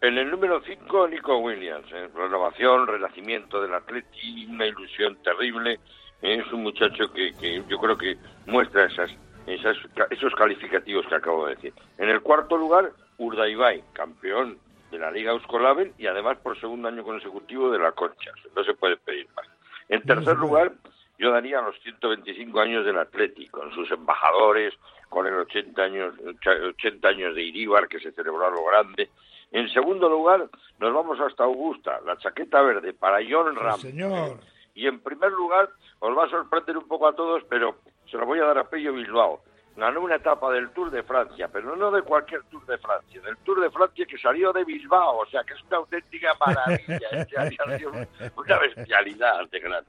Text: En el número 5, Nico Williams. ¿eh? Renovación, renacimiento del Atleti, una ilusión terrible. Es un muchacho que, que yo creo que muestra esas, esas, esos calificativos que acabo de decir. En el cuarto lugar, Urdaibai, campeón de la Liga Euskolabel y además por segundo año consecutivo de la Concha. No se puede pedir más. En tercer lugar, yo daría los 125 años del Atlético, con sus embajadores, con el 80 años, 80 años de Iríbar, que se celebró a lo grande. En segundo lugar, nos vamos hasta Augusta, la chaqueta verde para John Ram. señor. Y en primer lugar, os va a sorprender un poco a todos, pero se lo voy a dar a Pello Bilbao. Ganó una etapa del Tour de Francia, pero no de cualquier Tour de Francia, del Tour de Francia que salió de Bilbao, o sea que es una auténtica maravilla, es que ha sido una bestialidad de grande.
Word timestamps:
En 0.00 0.16
el 0.16 0.30
número 0.30 0.60
5, 0.60 1.08
Nico 1.08 1.38
Williams. 1.38 1.90
¿eh? 1.92 2.08
Renovación, 2.14 2.86
renacimiento 2.86 3.60
del 3.60 3.74
Atleti, 3.74 4.46
una 4.46 4.66
ilusión 4.66 5.16
terrible. 5.22 5.80
Es 6.22 6.52
un 6.52 6.62
muchacho 6.62 7.12
que, 7.12 7.34
que 7.34 7.62
yo 7.68 7.78
creo 7.78 7.98
que 7.98 8.16
muestra 8.46 8.86
esas, 8.86 9.10
esas, 9.46 9.76
esos 10.10 10.34
calificativos 10.34 11.06
que 11.06 11.14
acabo 11.14 11.46
de 11.46 11.56
decir. 11.56 11.74
En 11.98 12.08
el 12.08 12.20
cuarto 12.20 12.56
lugar, 12.56 12.92
Urdaibai, 13.18 13.82
campeón 13.92 14.58
de 14.90 14.98
la 14.98 15.10
Liga 15.10 15.32
Euskolabel 15.32 15.92
y 15.98 16.06
además 16.06 16.38
por 16.38 16.58
segundo 16.60 16.88
año 16.88 17.02
consecutivo 17.02 17.70
de 17.70 17.78
la 17.78 17.92
Concha. 17.92 18.32
No 18.54 18.64
se 18.64 18.74
puede 18.74 18.96
pedir 18.96 19.26
más. 19.36 19.46
En 19.88 20.02
tercer 20.02 20.36
lugar, 20.36 20.72
yo 21.18 21.32
daría 21.32 21.60
los 21.60 21.78
125 21.80 22.60
años 22.60 22.84
del 22.84 22.98
Atlético, 22.98 23.60
con 23.60 23.72
sus 23.74 23.90
embajadores, 23.90 24.74
con 25.08 25.26
el 25.26 25.34
80 25.34 25.82
años, 25.82 26.14
80 26.46 27.08
años 27.08 27.34
de 27.34 27.42
Iríbar, 27.42 27.88
que 27.88 27.98
se 27.98 28.12
celebró 28.12 28.46
a 28.46 28.50
lo 28.50 28.64
grande. 28.64 29.10
En 29.50 29.68
segundo 29.70 30.08
lugar, 30.08 30.48
nos 30.78 30.92
vamos 30.92 31.18
hasta 31.20 31.44
Augusta, 31.44 32.00
la 32.04 32.16
chaqueta 32.18 32.60
verde 32.62 32.92
para 32.92 33.18
John 33.28 33.54
Ram. 33.56 33.78
señor. 33.78 34.38
Y 34.74 34.86
en 34.86 35.00
primer 35.00 35.32
lugar, 35.32 35.70
os 35.98 36.16
va 36.16 36.24
a 36.24 36.28
sorprender 36.28 36.76
un 36.76 36.86
poco 36.86 37.08
a 37.08 37.14
todos, 37.14 37.42
pero 37.48 37.76
se 38.10 38.16
lo 38.16 38.26
voy 38.26 38.38
a 38.38 38.44
dar 38.44 38.58
a 38.58 38.64
Pello 38.64 38.92
Bilbao. 38.92 39.42
Ganó 39.76 40.00
una 40.00 40.16
etapa 40.16 40.50
del 40.50 40.70
Tour 40.70 40.90
de 40.90 41.04
Francia, 41.04 41.48
pero 41.52 41.76
no 41.76 41.90
de 41.92 42.02
cualquier 42.02 42.42
Tour 42.44 42.66
de 42.66 42.78
Francia, 42.78 43.20
del 43.20 43.36
Tour 43.38 43.60
de 43.60 43.70
Francia 43.70 44.06
que 44.06 44.18
salió 44.18 44.52
de 44.52 44.64
Bilbao, 44.64 45.18
o 45.18 45.26
sea 45.26 45.44
que 45.44 45.54
es 45.54 45.62
una 45.64 45.76
auténtica 45.78 46.34
maravilla, 46.44 47.08
es 47.12 47.26
que 47.28 47.38
ha 47.38 47.48
sido 47.48 47.90
una 48.36 48.58
bestialidad 48.58 49.48
de 49.48 49.60
grande. 49.60 49.86